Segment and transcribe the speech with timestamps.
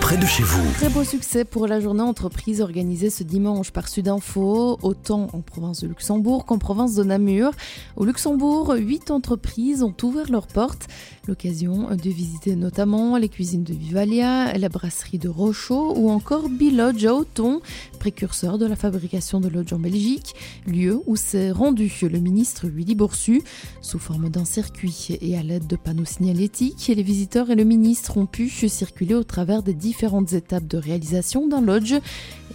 [0.00, 0.70] près de chez vous.
[0.74, 5.80] Très beau succès pour la journée entreprise organisée ce dimanche par Sudinfo, autant en province
[5.80, 7.52] de Luxembourg qu'en province de Namur.
[7.96, 10.86] Au Luxembourg, huit entreprises ont ouvert leurs portes.
[11.30, 17.04] L'occasion de visiter notamment les cuisines de Vivalia, la brasserie de Rochaud ou encore Bilodge
[17.04, 17.60] à Auton,
[18.00, 20.34] précurseur de la fabrication de lodge en Belgique,
[20.66, 23.42] lieu où s'est rendu le ministre Willy Boursu.
[23.80, 28.16] Sous forme d'un circuit et à l'aide de panneaux signalétiques, les visiteurs et le ministre
[28.16, 31.94] ont pu circuler au travers des différentes étapes de réalisation d'un lodge.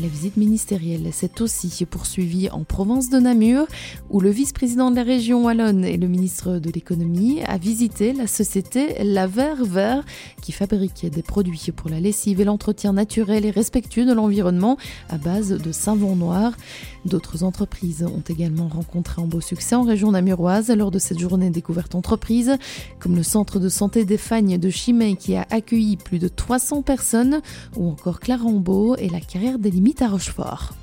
[0.00, 3.66] La visite ministérielle s'est aussi poursuivie en province de Namur,
[4.08, 8.26] où le vice-président de la région Wallonne et le ministre de l'économie a visité la
[8.26, 10.02] société La Vert
[10.40, 14.78] qui fabrique des produits pour la lessive et l'entretien naturel et respectueux de l'environnement
[15.10, 16.56] à base de savon noir.
[17.04, 21.50] D'autres entreprises ont également rencontré un beau succès en région namuroise lors de cette journée
[21.50, 22.56] découverte entreprise,
[22.98, 26.80] comme le centre de santé des Fagnes de Chimay qui a accueilli plus de 300
[26.82, 27.42] personnes,
[27.76, 30.74] ou encore Clarambeau et la carrière des à Rochefort.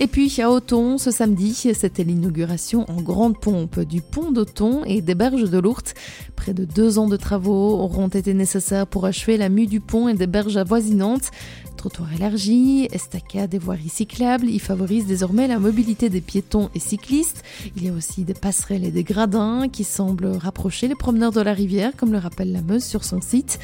[0.00, 5.00] Et puis à Auton, ce samedi, c'était l'inauguration en grande pompe du pont d'Auton et
[5.02, 5.94] des berges de l'Ourthe.
[6.36, 10.08] Près de deux ans de travaux auront été nécessaires pour achever la mue du pont
[10.08, 11.30] et des berges avoisinantes.
[11.76, 17.42] Trottoirs élargis, estacades et voiries cyclables, ils favorisent désormais la mobilité des piétons et cyclistes.
[17.76, 21.40] Il y a aussi des passerelles et des gradins qui semblent rapprocher les promeneurs de
[21.40, 23.58] la rivière, comme le rappelle la Meuse sur son site.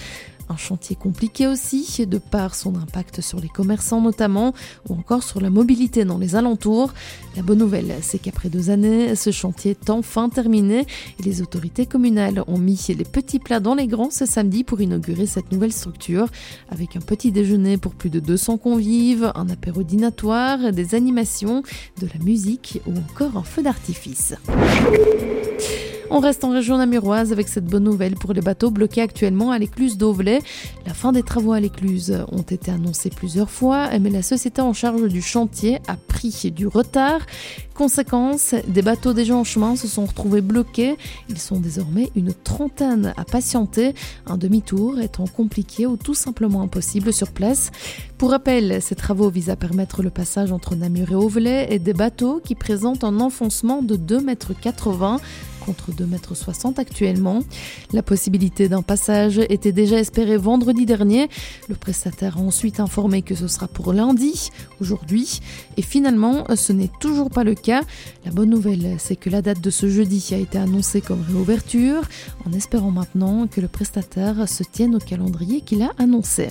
[0.48, 4.52] Un chantier compliqué aussi, de par son impact sur les commerçants notamment,
[4.88, 6.92] ou encore sur la mobilité dans les alentours.
[7.36, 10.86] La bonne nouvelle, c'est qu'après deux années, ce chantier est enfin terminé
[11.18, 14.80] et les autorités communales ont mis les petits plats dans les grands ce samedi pour
[14.80, 16.26] inaugurer cette nouvelle structure,
[16.68, 21.62] avec un petit déjeuner pour plus de 200 convives, un apéro des animations,
[22.00, 24.34] de la musique ou encore un feu d'artifice.
[26.10, 29.58] On reste en région namuroise avec cette bonne nouvelle pour les bateaux bloqués actuellement à
[29.58, 30.40] l'écluse d'Auvelay.
[30.86, 34.72] La fin des travaux à l'écluse ont été annoncés plusieurs fois, mais la société en
[34.72, 37.20] charge du chantier a pris du retard.
[37.74, 40.96] Conséquence, des bateaux déjà en chemin se sont retrouvés bloqués.
[41.28, 43.94] Ils sont désormais une trentaine à patienter,
[44.26, 47.70] un demi-tour étant compliqué ou tout simplement impossible sur place.
[48.16, 51.94] Pour rappel, ces travaux visent à permettre le passage entre Namur et Auvelay et des
[51.94, 54.52] bateaux qui présentent un enfoncement de 2,80 mètres
[55.64, 56.32] contre 2,60 mètres
[56.78, 57.40] actuellement.
[57.92, 61.28] La possibilité d'un passage était déjà espérée vendredi dernier.
[61.68, 65.40] Le prestataire a ensuite informé que ce sera pour lundi, aujourd'hui,
[65.76, 67.82] et finalement, ce n'est toujours pas le cas.
[68.24, 72.02] La bonne nouvelle, c'est que la date de ce jeudi a été annoncée comme réouverture,
[72.46, 76.48] en espérant maintenant que le prestataire se tienne au calendrier qu'il a annoncé.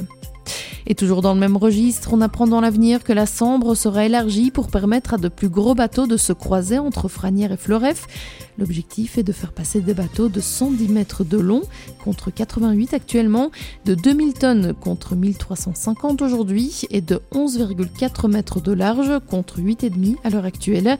[0.85, 4.51] Et toujours dans le même registre, on apprend dans l'avenir que la Sambre sera élargie
[4.51, 8.07] pour permettre à de plus gros bateaux de se croiser entre Franière et Fleuref.
[8.57, 11.61] L'objectif est de faire passer des bateaux de 110 mètres de long
[12.03, 13.51] contre 88 actuellement,
[13.85, 20.29] de 2000 tonnes contre 1350 aujourd'hui et de 11,4 mètres de large contre 8,5 à
[20.29, 20.97] l'heure actuelle.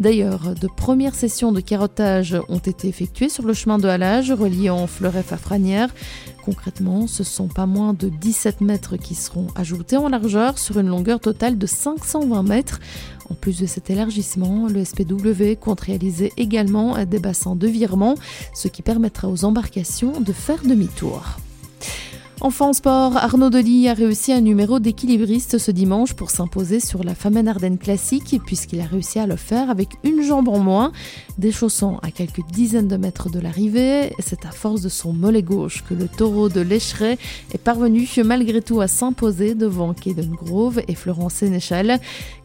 [0.00, 4.86] D'ailleurs, de premières sessions de carottage ont été effectuées sur le chemin de halage reliant
[4.86, 5.90] Fleuref à Franière.
[6.44, 10.86] Concrètement, ce sont pas moins de 17 mètres qui seront ajoutés en largeur sur une
[10.86, 12.78] longueur totale de 520 mètres.
[13.30, 18.14] En plus de cet élargissement, le SPW compte réaliser également des bassins de virement,
[18.54, 21.38] ce qui permettra aux embarcations de faire demi-tour.
[22.42, 27.02] Enfin en sport, Arnaud Delis a réussi un numéro d'équilibriste ce dimanche pour s'imposer sur
[27.02, 30.92] la Famen Ardennes classique puisqu'il a réussi à le faire avec une jambe en moins,
[31.38, 34.12] déchaussant à quelques dizaines de mètres de l'arrivée.
[34.18, 37.16] C'est à force de son mollet gauche que le taureau de l'Écheret
[37.54, 42.00] est parvenu malgré tout à s'imposer devant Kaden Grove et Florent Sénéchal.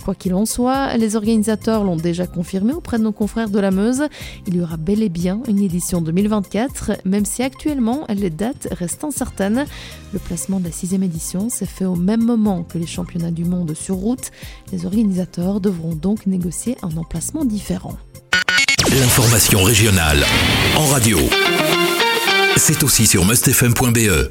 [0.06, 3.72] Quoi qu'il en soit, les organisateurs l'ont déjà confirmé auprès de nos confrères de la
[3.72, 4.04] Meuse.
[4.48, 9.04] Il y aura bel et bien une édition 2024, même si actuellement les dates restent
[9.04, 9.66] incertaines.
[10.14, 13.46] Le placement de la sixième édition s'est fait au même moment que les championnats du
[13.46, 14.32] monde sur route.
[14.72, 17.98] Les organisateurs devront donc négocier un emplacement différent.
[18.90, 20.26] L'information régionale
[20.76, 21.18] en radio.
[22.58, 24.30] C'est aussi sur mustfm.be.